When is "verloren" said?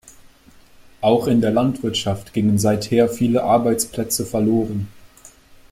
4.25-4.87